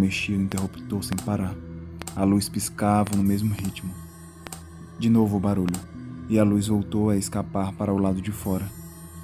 [0.00, 1.54] mexia no interruptor sem parar.
[2.16, 3.94] A luz piscava no mesmo ritmo.
[4.98, 5.78] De novo o barulho,
[6.28, 8.66] e a luz voltou a escapar para o lado de fora.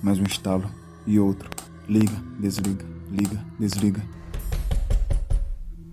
[0.03, 0.71] Mais um estalo
[1.07, 1.49] e outro.
[1.89, 4.03] Liga, desliga, liga, desliga.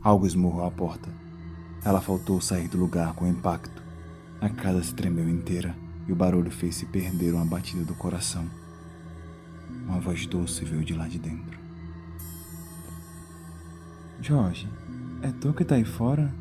[0.01, 1.09] Algo esmurrou a porta.
[1.85, 3.81] Ela faltou sair do lugar com o impacto.
[4.41, 5.75] A casa se tremeu inteira
[6.07, 8.45] e o barulho fez se perder uma batida do coração.
[9.87, 11.62] Uma voz doce veio de lá de dentro.
[14.23, 14.69] Jorge,
[15.21, 16.33] é tu que tá aí fora?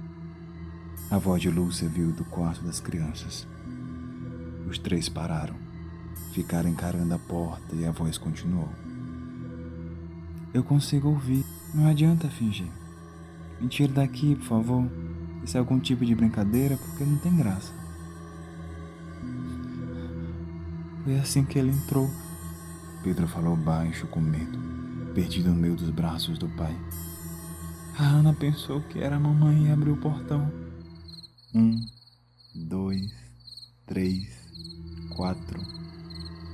[1.11, 3.45] A voz de Lúcia viu do quarto das crianças.
[4.71, 5.57] Os três pararam,
[6.33, 8.69] ficaram encarando a porta e a voz continuou.
[10.55, 12.71] Eu consigo ouvir, não adianta fingir.
[13.61, 14.89] Me tire daqui, por favor.
[15.43, 17.73] Isso é algum tipo de brincadeira porque não tem graça.
[21.03, 22.09] Foi assim que ele entrou.
[23.03, 24.57] Pedro falou baixo, com medo,
[25.17, 26.79] perdido no meio dos braços do pai.
[27.99, 30.51] A Ana pensou que era a mamãe e abriu o portão.
[31.55, 31.79] Um,
[32.55, 33.13] dois,
[33.87, 34.29] três,
[35.15, 35.61] quatro.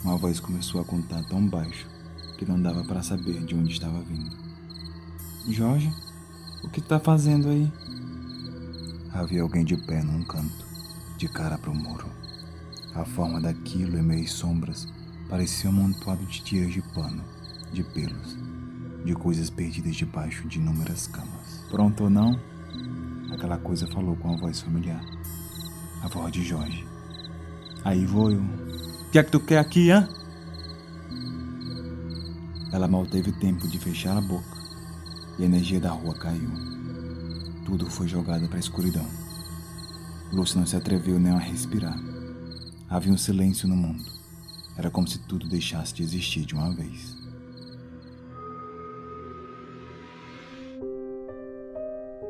[0.03, 1.86] Uma voz começou a contar tão baixo
[2.36, 4.36] que não dava para saber de onde estava vindo.
[5.48, 5.92] Jorge,
[6.64, 7.72] o que tá fazendo aí?
[9.12, 10.66] Havia alguém de pé num canto,
[11.16, 12.11] de cara para o muro.
[12.94, 14.89] A forma daquilo em meias sombras
[15.28, 17.22] parecia um amontoado de tiras de pano,
[17.72, 18.36] de pelos,
[19.04, 21.64] de coisas perdidas debaixo de inúmeras camas.
[21.70, 22.38] Pronto ou não?
[23.32, 25.04] Aquela coisa falou com a voz familiar.
[26.02, 26.86] A voz de Jorge.
[27.84, 28.41] Aí vou eu.
[28.41, 30.08] O que é que tu quer aqui, hã?
[32.72, 34.56] Ela mal teve tempo de fechar a boca
[35.38, 36.50] e a energia da rua caiu.
[37.64, 39.06] Tudo foi jogado para a escuridão.
[40.32, 41.98] Lúcia não se atreveu nem a respirar.
[42.88, 44.04] Havia um silêncio no mundo.
[44.76, 47.17] Era como se tudo deixasse de existir de uma vez.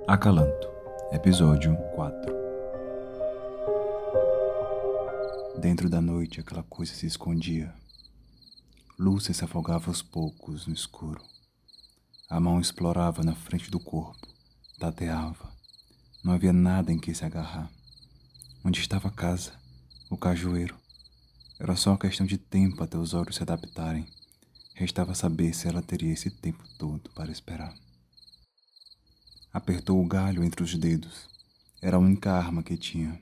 [0.08, 0.66] Acalanto,
[1.12, 2.34] episódio 4
[5.60, 7.74] Dentro da noite, aquela coisa se escondia.
[8.98, 11.20] Lúcia se afogava aos poucos no escuro.
[12.30, 14.26] A mão explorava na frente do corpo,
[14.78, 15.52] tateava.
[16.24, 17.70] Não havia nada em que se agarrar.
[18.64, 19.52] Onde estava a casa?
[20.08, 20.74] o cajueiro.
[21.60, 24.06] Era só uma questão de tempo até os olhos se adaptarem.
[24.74, 27.74] Restava saber se ela teria esse tempo todo para esperar.
[29.52, 31.28] Apertou o galho entre os dedos.
[31.80, 33.20] Era a única arma que tinha.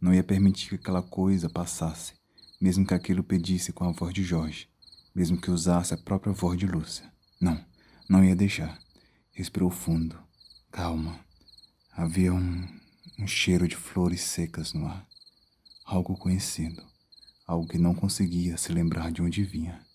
[0.00, 2.14] Não ia permitir que aquela coisa passasse,
[2.60, 4.68] mesmo que aquilo pedisse com a voz de Jorge,
[5.14, 7.10] mesmo que usasse a própria voz de Lúcia.
[7.40, 7.62] Não,
[8.08, 8.78] não ia deixar.
[9.32, 10.18] Respirou fundo.
[10.70, 11.18] Calma.
[11.92, 12.68] Havia um,
[13.18, 15.06] um cheiro de flores secas no ar
[15.86, 16.82] algo conhecido,
[17.46, 19.85] algo que não conseguia se lembrar de onde vinha.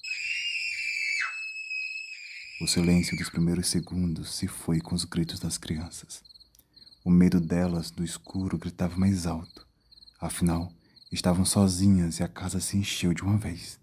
[2.62, 6.22] O silêncio dos primeiros segundos se foi com os gritos das crianças.
[7.04, 9.66] O medo delas do escuro gritava mais alto.
[10.20, 10.72] Afinal,
[11.12, 13.80] estavam sozinhas e a casa se encheu de uma vez.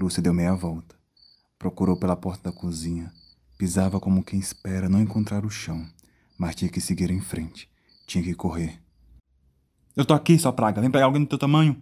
[0.00, 0.96] Lúcia deu meia volta.
[1.58, 3.12] Procurou pela porta da cozinha.
[3.58, 5.86] Pisava como quem espera não encontrar o chão,
[6.38, 7.70] mas tinha que seguir em frente.
[8.06, 8.80] Tinha que correr.
[9.94, 10.80] Eu tô aqui, sua praga.
[10.80, 11.76] Vem pegar alguém do teu tamanho.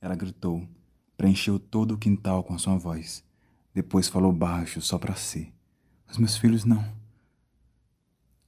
[0.00, 0.66] Ela gritou.
[1.14, 3.27] Preencheu todo o quintal com a sua voz.
[3.74, 5.52] Depois falou baixo, só para si.
[6.10, 6.84] Os meus filhos não.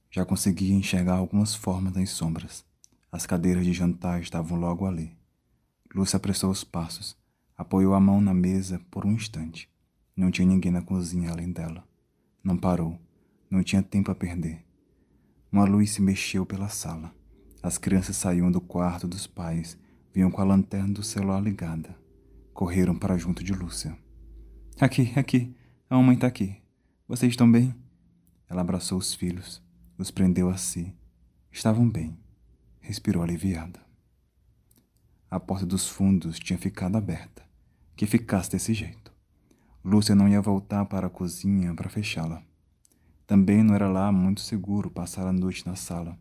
[0.09, 2.65] Já conseguia enxergar algumas formas nas sombras.
[3.11, 5.15] As cadeiras de jantar estavam logo ali.
[5.93, 7.15] Lúcia apressou os passos.
[7.57, 9.69] Apoiou a mão na mesa por um instante.
[10.15, 11.83] Não tinha ninguém na cozinha além dela.
[12.43, 12.99] Não parou.
[13.49, 14.65] Não tinha tempo a perder.
[15.51, 17.13] Uma luz se mexeu pela sala.
[17.61, 19.77] As crianças saíam do quarto dos pais,
[20.13, 21.95] vinham com a lanterna do celular ligada.
[22.53, 23.97] Correram para junto de Lúcia.
[24.81, 25.55] Aqui, aqui.
[25.87, 26.59] A mamãe está aqui.
[27.07, 27.71] Vocês estão bem?
[28.49, 29.61] Ela abraçou os filhos,
[29.95, 30.91] os prendeu a si.
[31.51, 32.17] Estavam bem.
[32.79, 33.79] Respirou aliviada.
[35.29, 37.45] A porta dos fundos tinha ficado aberta.
[37.95, 39.13] Que ficasse desse jeito.
[39.85, 42.41] Lúcia não ia voltar para a cozinha para fechá-la.
[43.27, 46.17] Também não era lá muito seguro passar a noite na sala.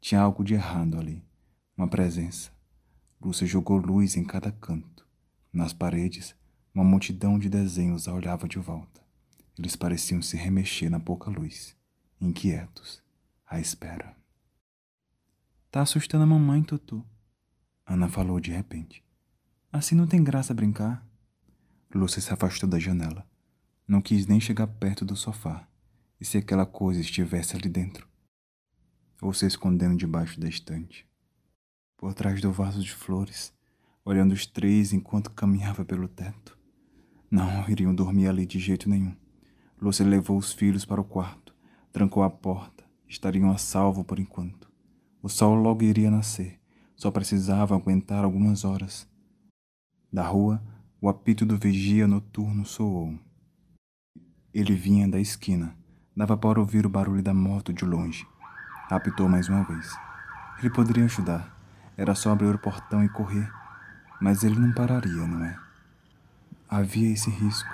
[0.00, 1.20] Tinha algo de errado ali,
[1.76, 2.52] uma presença.
[3.20, 5.04] Lúcia jogou luz em cada canto.
[5.52, 6.36] Nas paredes,
[6.78, 9.02] uma multidão de desenhos a olhava de volta.
[9.58, 11.76] Eles pareciam se remexer na pouca luz,
[12.20, 13.02] inquietos,
[13.44, 14.16] à espera.
[15.72, 17.04] Tá assustando a mamãe, Tutu.
[17.84, 19.04] Ana falou de repente.
[19.72, 21.04] Assim não tem graça brincar.
[21.92, 23.26] Lúcia se afastou da janela.
[23.86, 25.66] Não quis nem chegar perto do sofá.
[26.20, 28.06] E se aquela coisa estivesse ali dentro?
[29.20, 31.04] ou se escondendo debaixo da estante.
[31.96, 33.52] Por trás do vaso de flores,
[34.04, 36.57] olhando os três enquanto caminhava pelo teto.
[37.30, 39.14] Não iriam dormir ali de jeito nenhum.
[39.80, 41.48] Lúcia levou os filhos para o quarto,
[41.92, 42.84] Trancou a porta.
[43.08, 44.70] Estariam a salvo por enquanto.
[45.22, 46.60] O sol logo iria nascer.
[46.94, 49.08] Só precisava aguentar algumas horas.
[50.12, 50.62] Da rua,
[51.00, 53.18] o apito do vigia noturno soou.
[54.52, 55.76] Ele vinha da esquina.
[56.14, 58.26] Dava para ouvir o barulho da moto de longe.
[58.90, 59.90] Apitou mais uma vez.
[60.58, 61.56] Ele poderia ajudar.
[61.96, 63.50] Era só abrir o portão e correr.
[64.20, 65.67] Mas ele não pararia, não é?
[66.70, 67.70] Havia esse risco.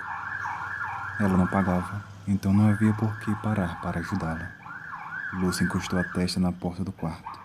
[1.19, 4.49] Ela não pagava, então não havia por que parar para ajudá-la.
[5.33, 7.39] Lúcia encostou a testa na porta do quarto.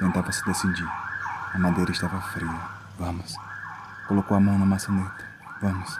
[0.00, 0.88] Tentava se decidir.
[1.54, 2.60] A madeira estava fria.
[2.98, 3.36] Vamos.
[4.08, 5.24] Colocou a mão na maçaneta.
[5.62, 5.96] Vamos.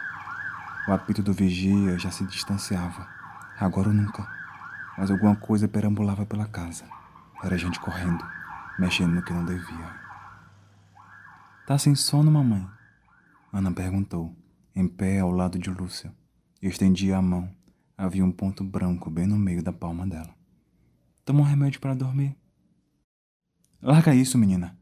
[0.88, 3.06] O apito do vigia já se distanciava.
[3.60, 4.26] Agora ou nunca.
[4.96, 6.84] Mas alguma coisa perambulava pela casa.
[7.44, 8.26] Era gente correndo,
[8.80, 9.94] mexendo no que não devia.
[11.68, 12.68] Tá sem sono, mamãe?
[13.52, 14.34] Ana perguntou,
[14.74, 16.12] em pé ao lado de Lúcia.
[16.60, 17.50] Estendia a mão.
[17.96, 20.34] Havia um ponto branco bem no meio da palma dela.
[21.24, 22.36] Toma um remédio para dormir.
[23.82, 24.76] Larga isso, menina.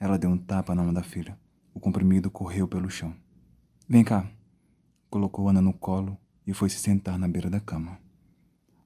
[0.00, 1.38] Ela deu um tapa na mão da filha.
[1.74, 3.14] O comprimido correu pelo chão.
[3.88, 4.30] Vem cá.
[5.10, 7.98] Colocou Ana no colo e foi se sentar na beira da cama.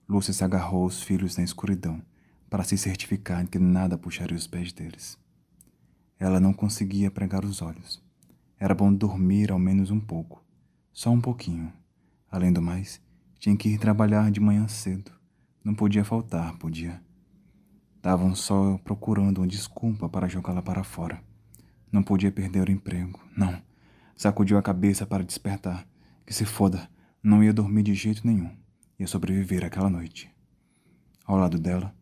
[0.09, 2.03] Lúcia se agarrou aos filhos na escuridão
[2.51, 5.19] para se certificar de que nada puxaria os pés deles.
[6.19, 8.03] Ela não conseguia pregar os olhos.
[8.63, 10.41] Era bom dormir ao menos um pouco,
[10.93, 11.73] só um pouquinho.
[12.31, 13.03] Além do mais,
[13.37, 15.11] tinha que ir trabalhar de manhã cedo.
[15.65, 17.03] Não podia faltar, podia.
[17.97, 21.21] Estavam só procurando uma desculpa para jogá-la para fora.
[21.91, 23.61] Não podia perder o emprego, não.
[24.15, 25.85] Sacudiu a cabeça para despertar.
[26.25, 26.89] Que se foda,
[27.21, 28.57] não ia dormir de jeito nenhum.
[28.97, 30.31] Ia sobreviver aquela noite.
[31.27, 31.93] Ao lado dela,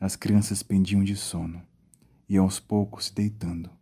[0.00, 1.60] as crianças pendiam de sono
[2.26, 3.77] e aos poucos se deitando.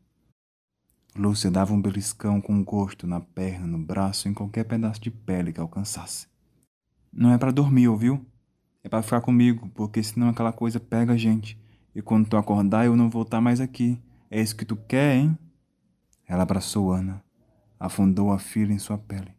[1.18, 5.50] Lúcia dava um beliscão com gosto na perna, no braço, em qualquer pedaço de pele
[5.50, 6.28] que alcançasse.
[7.10, 8.24] Não é para dormir, ouviu?
[8.84, 11.58] É para ficar comigo, porque senão aquela coisa pega a gente.
[11.94, 13.98] E quando tu acordar, eu não vou estar mais aqui.
[14.30, 15.38] É isso que tu quer, hein?
[16.28, 17.24] Ela abraçou Ana,
[17.80, 19.32] afundou a filha em sua pele,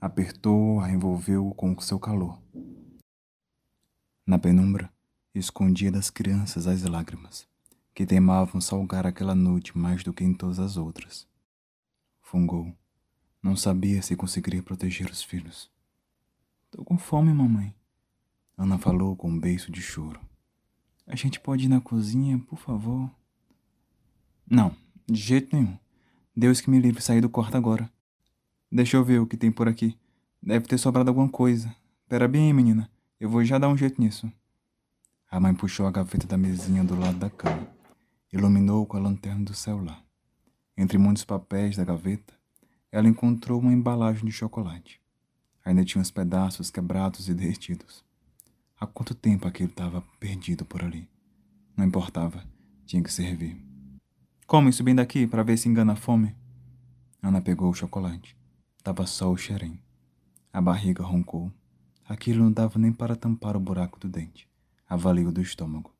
[0.00, 2.38] apertou-a, envolveu-o com seu calor.
[4.26, 4.90] Na penumbra,
[5.34, 7.53] escondia das crianças as lágrimas
[7.94, 11.28] que temavam salgar aquela noite mais do que em todas as outras.
[12.20, 12.74] Fungou.
[13.40, 15.70] Não sabia se conseguiria proteger os filhos.
[16.72, 17.72] Tô com fome, mamãe.
[18.58, 20.20] Ana falou com um beijo de choro.
[21.06, 23.08] A gente pode ir na cozinha, por favor?
[24.48, 24.74] Não,
[25.06, 25.78] de jeito nenhum.
[26.36, 27.88] Deus que me livre sair do quarto agora.
[28.72, 29.96] Deixa eu ver o que tem por aqui.
[30.42, 31.74] Deve ter sobrado alguma coisa.
[32.02, 32.90] Espera bem menina.
[33.20, 34.32] Eu vou já dar um jeito nisso.
[35.30, 37.73] A mãe puxou a gaveta da mesinha do lado da cama
[38.34, 40.04] iluminou com a lanterna do celular.
[40.76, 42.34] Entre muitos papéis da gaveta,
[42.90, 45.00] ela encontrou uma embalagem de chocolate.
[45.64, 48.04] Ainda tinha os pedaços quebrados e derretidos.
[48.78, 51.08] Há quanto tempo aquilo estava perdido por ali?
[51.76, 52.44] Não importava,
[52.84, 53.56] tinha que servir.
[54.48, 56.34] Come isso bem daqui para ver se engana a fome.
[57.22, 58.36] Ana pegou o chocolate.
[58.82, 59.80] Tava só o xerém.
[60.52, 61.52] A barriga roncou.
[62.04, 64.48] Aquilo não dava nem para tampar o buraco do dente,
[64.86, 65.94] a valio do estômago.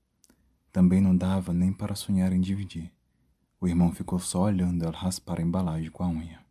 [0.75, 2.91] Também não dava nem para sonhar em dividir.
[3.61, 6.45] O irmão ficou só olhando ela raspar a embalagem com a unha.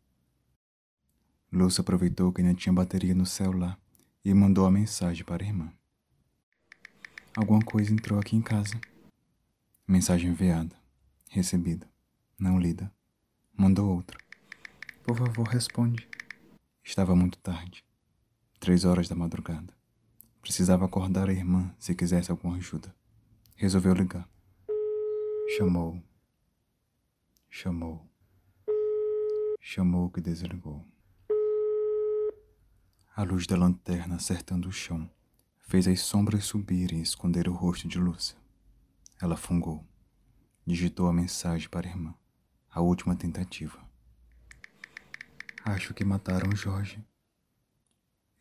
[1.52, 3.78] Lúcia aproveitou que ainda tinha bateria no celular
[4.24, 5.74] e mandou a mensagem para a irmã.
[7.36, 8.80] Alguma coisa entrou aqui em casa.
[9.86, 10.74] Mensagem enviada.
[11.30, 11.86] Recebida.
[12.40, 12.90] Não lida.
[13.54, 14.18] Mandou outra.
[15.04, 16.08] Por favor, responde.
[16.82, 17.84] Estava muito tarde.
[18.58, 19.74] Três horas da madrugada.
[20.42, 22.96] Precisava acordar a irmã se quisesse alguma ajuda.
[23.56, 24.28] Resolveu ligar.
[25.56, 26.04] Chamou.
[27.50, 28.10] Chamou.
[29.62, 30.86] Chamou que desligou.
[33.16, 35.10] A luz da lanterna acertando o chão
[35.62, 38.36] fez as sombras subirem e esconder o rosto de Lúcia.
[39.22, 39.88] Ela fungou.
[40.66, 42.16] Digitou a mensagem para a irmã.
[42.72, 43.80] A última tentativa.
[45.64, 47.06] Acho que mataram Jorge.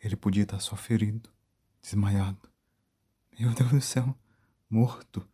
[0.01, 1.31] Ele podia estar só ferido,
[1.83, 2.49] desmaiado.
[3.39, 4.17] Meu Deus do céu
[4.73, 5.29] morto.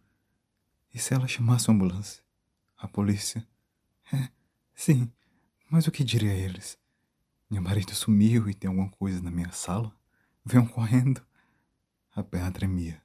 [0.92, 2.24] E se ela chamasse a ambulância?
[2.76, 3.46] A polícia?
[4.12, 4.30] É,
[4.74, 5.12] sim,
[5.70, 6.76] mas o que diria a eles?
[7.48, 9.94] Meu marido sumiu e tem alguma coisa na minha sala?
[10.44, 11.24] Venham correndo.
[12.16, 13.00] A perna tremia.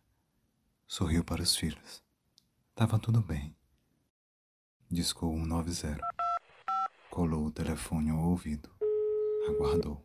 [0.87, 2.03] Sorriu para os filhos.
[2.73, 3.55] Tava tudo bem.
[4.89, 5.99] Discou 190.
[7.11, 8.71] Colou o telefone ao ouvido.
[9.47, 10.03] Aguardou.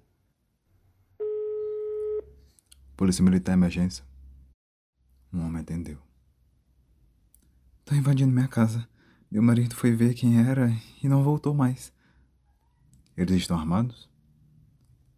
[2.94, 4.04] Polícia Militar Emergência.
[5.32, 6.07] Um homem atendeu.
[7.88, 8.86] Tá invadindo minha casa.
[9.30, 10.70] Meu marido foi ver quem era
[11.02, 11.90] e não voltou mais.
[13.16, 14.10] Eles estão armados?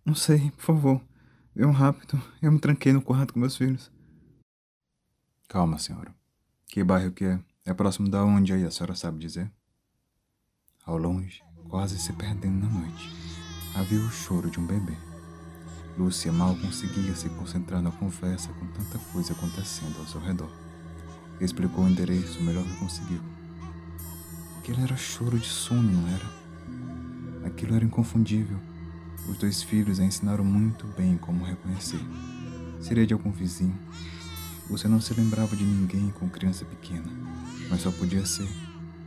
[0.07, 1.05] Não sei, por favor.
[1.53, 2.23] Venham rápido.
[2.41, 3.91] Eu me tranquei no quarto com meus filhos.
[5.49, 6.15] Calma, senhora.
[6.69, 7.41] Que bairro que é?
[7.67, 9.51] É próximo da onde aí, a senhora sabe dizer?
[10.87, 13.11] Ao longe, quase se perdendo na noite,
[13.75, 14.97] havia o choro de um bebê.
[15.99, 20.70] Lúcia mal conseguia se concentrar na conversa com tanta coisa acontecendo ao seu redor.
[21.41, 23.21] Explicou o endereço o melhor que conseguiu.
[24.59, 27.47] Aquilo era choro de sono, não era?
[27.47, 28.59] Aquilo era inconfundível.
[29.27, 32.01] Os dois filhos a ensinaram muito bem como reconhecer.
[32.81, 33.77] Seria de algum vizinho.
[34.69, 37.11] Você não se lembrava de ninguém com criança pequena,
[37.69, 38.49] mas só podia ser.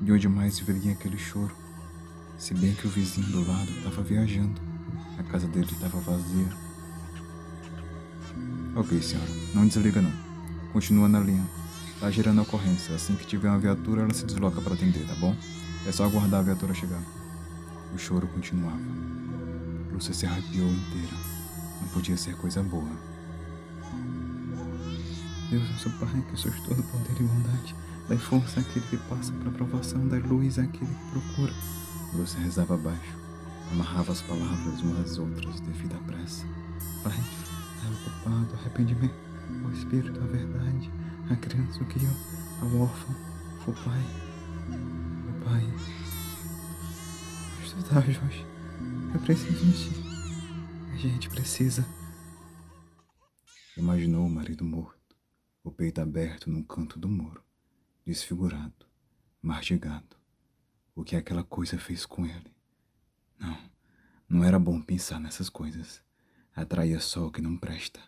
[0.01, 1.55] De onde mais viria aquele choro?
[2.37, 4.59] Se bem que o vizinho do lado estava viajando.
[5.17, 6.49] A casa dele estava vazia.
[8.75, 9.29] Ok, senhora.
[9.53, 10.11] Não desliga não.
[10.73, 11.45] Continua na linha.
[12.03, 12.93] Tá gerando a ocorrência.
[12.93, 15.33] Assim que tiver uma viatura, ela se desloca para atender, tá bom?
[15.87, 17.01] É só aguardar a viatura chegar.
[17.95, 18.81] O choro continuava.
[19.89, 21.15] Lúcia se arrepiou inteira.
[21.79, 22.91] Não podia ser coisa boa.
[25.49, 27.73] Deus, nosso Pai, que sois todo poder e bondade,
[28.09, 31.53] dai força àquele que passa para provação, dai luz àquele que procura.
[32.13, 33.17] Lúcia rezava abaixo,
[33.71, 36.45] amarrava as palavras umas às outras devido à pressa.
[37.01, 37.17] Pai,
[37.81, 39.15] dai ao culpado arrependimento,
[39.63, 40.91] ao Espírito a verdade,
[41.29, 42.13] a criança o guiou,
[42.61, 43.15] ao órfão,
[43.67, 44.03] o Pai,
[45.29, 45.63] o Pai.
[47.63, 48.45] Estudar, Jorge.
[49.13, 50.03] Eu preciso de ti.
[50.91, 51.85] A gente precisa.
[53.77, 55.15] Imaginou o marido morto,
[55.63, 57.43] o peito aberto num canto do muro,
[58.05, 58.85] desfigurado,
[59.41, 60.17] mastigado.
[60.95, 62.53] O que aquela coisa fez com ele?
[63.39, 63.57] Não,
[64.29, 66.03] não era bom pensar nessas coisas.
[66.55, 67.99] Atraía só o que não presta.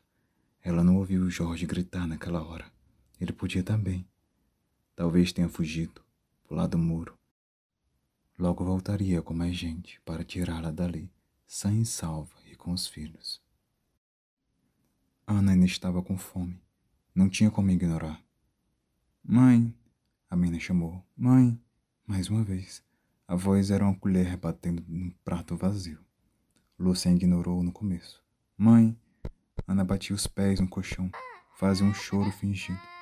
[0.61, 2.74] Ela não ouviu Jorge gritar naquela hora.
[3.19, 4.07] Ele podia também.
[4.95, 6.01] Talvez tenha fugido,
[6.47, 7.17] pular do muro.
[8.37, 11.11] Logo voltaria com mais gente para tirá-la dali,
[11.47, 13.41] sã e salva e com os filhos.
[15.25, 16.61] Ana ainda estava com fome.
[17.13, 18.21] Não tinha como ignorar.
[19.23, 19.73] Mãe,
[20.29, 21.01] a menina chamou.
[21.15, 21.59] Mãe,
[22.05, 22.83] mais uma vez.
[23.27, 25.99] A voz era uma colher batendo num prato vazio.
[26.77, 28.21] Lúcia ignorou no começo.
[28.57, 28.95] Mãe,
[29.67, 31.09] Ana batia os pés no colchão,
[31.57, 32.94] fazia um choro fingido.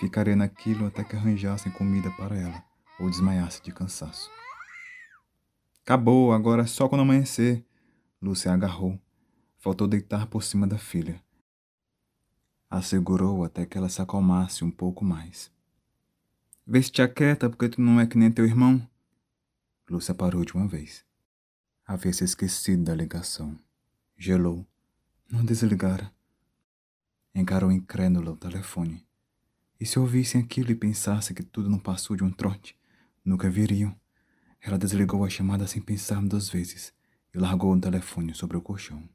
[0.00, 2.64] Ficaria naquilo até que arranjassem comida para ela
[2.98, 4.30] ou desmaiasse de cansaço.
[5.84, 7.62] Acabou, agora é só quando amanhecer.
[8.20, 8.98] Lúcia agarrou.
[9.58, 11.22] Faltou deitar por cima da filha.
[12.70, 15.52] A segurou até que ela se acalmasse um pouco mais.
[16.66, 18.80] Vê se te aquieta, porque tu não é que nem teu irmão.
[19.86, 21.04] Lúcia parou de uma vez.
[21.86, 23.54] Havia se esquecido da ligação.
[24.16, 24.66] Gelou.
[25.30, 26.10] Não desligara.
[27.34, 29.09] Encarou incrédula o telefone.
[29.80, 32.76] E se ouvissem aquilo e pensassem que tudo não passou de um trote,
[33.24, 33.98] nunca viriam.
[34.60, 36.92] Ela desligou a chamada sem pensar duas vezes
[37.34, 39.08] e largou o telefone sobre o colchão.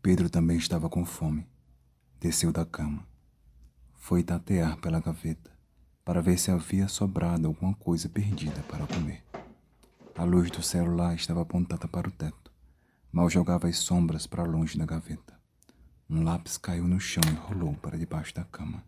[0.00, 1.46] Pedro também estava com fome.
[2.18, 3.06] Desceu da cama.
[3.94, 5.50] Foi tatear pela gaveta
[6.02, 9.22] para ver se havia sobrado alguma coisa perdida para comer.
[10.16, 12.50] A luz do celular estava apontada para o teto.
[13.12, 15.38] Mal jogava as sombras para longe da gaveta.
[16.08, 18.82] Um lápis caiu no chão e rolou para debaixo da cama.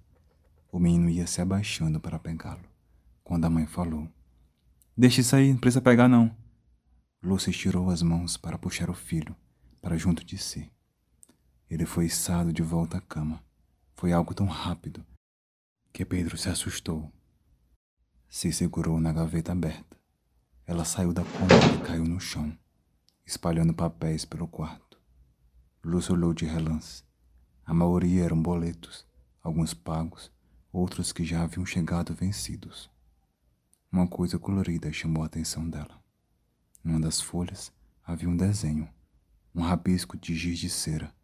[0.75, 2.69] O menino ia se abaixando para pegá-lo,
[3.23, 4.09] quando a mãe falou:
[4.97, 6.37] Deixa isso aí, não precisa pegar não.
[7.23, 9.37] Lúcia estirou as mãos para puxar o filho
[9.81, 10.69] para junto de si.
[11.71, 13.41] Ele foi içado de volta à cama.
[13.95, 15.07] Foi algo tão rápido
[15.93, 17.09] que Pedro se assustou.
[18.29, 19.97] Se segurou na gaveta aberta.
[20.67, 22.53] Ela saiu da cômoda e caiu no chão,
[23.25, 25.01] espalhando papéis pelo quarto.
[25.85, 27.05] Lúcia olhou de relance.
[27.65, 29.07] A maioria eram boletos,
[29.41, 30.34] alguns pagos,
[30.75, 32.91] outros que já haviam chegado vencidos.
[33.93, 36.03] Uma coisa colorida chamou a atenção dela.
[36.83, 37.73] Numa das folhas
[38.05, 38.89] havia um desenho,
[39.55, 41.15] um rabisco de giz de cera,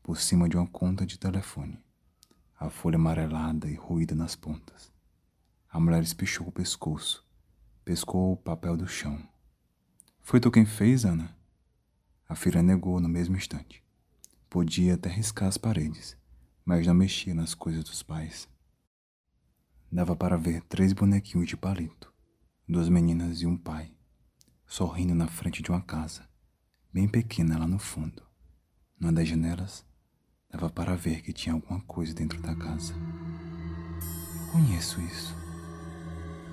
[0.00, 1.84] por cima de uma conta de telefone.
[2.58, 4.92] A folha amarelada e ruída nas pontas.
[5.68, 7.26] A mulher espichou o pescoço,
[7.84, 9.20] pescou o papel do chão.
[10.20, 11.36] Foi tu quem fez, Ana?
[12.28, 13.82] A filha negou no mesmo instante.
[14.48, 16.16] Podia até riscar as paredes,
[16.64, 18.48] mas não mexia nas coisas dos pais.
[19.92, 22.12] Dava para ver três bonequinhos de palito,
[22.68, 23.90] duas meninas e um pai,
[24.64, 26.22] sorrindo na frente de uma casa,
[26.92, 28.22] bem pequena lá no fundo.
[29.00, 29.84] Numa das janelas,
[30.48, 32.94] dava para ver que tinha alguma coisa dentro da casa.
[34.52, 35.34] Conheço isso.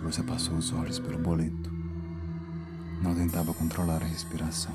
[0.01, 1.71] Lúcia passou os olhos pelo boleto.
[3.03, 4.73] Não tentava controlar a respiração.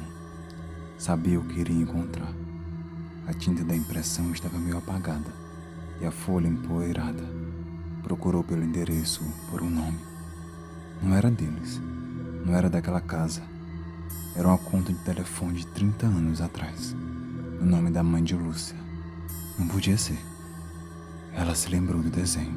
[0.97, 2.33] Sabia o que iria encontrar.
[3.27, 5.33] A tinta da impressão estava meio apagada
[6.01, 7.42] e a folha empoeirada
[8.03, 9.99] procurou pelo endereço, por um nome.
[11.03, 11.81] Não era deles,
[12.45, 13.43] não era daquela casa.
[14.35, 16.97] Era uma conta de telefone de 30 anos atrás,
[17.61, 18.77] o nome da mãe de Lúcia.
[19.59, 20.19] Não podia ser.
[21.33, 22.57] Ela se lembrou do desenho.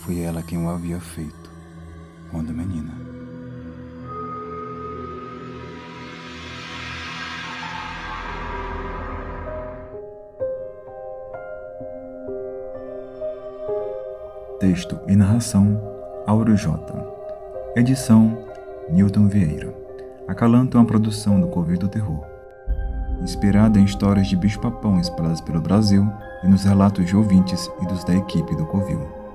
[0.00, 1.50] Foi ela quem o havia feito,
[2.30, 3.05] quando menina.
[14.66, 15.80] Texto e narração
[16.26, 16.76] Auro J.
[17.76, 18.36] Edição
[18.90, 19.72] Newton Vieira.
[20.26, 22.20] Acalanto é uma produção do Covil do Terror.
[23.22, 26.04] Inspirada em histórias de bicho-papão espalhadas pelo Brasil
[26.42, 29.25] e nos relatos de ouvintes e dos da equipe do Covil.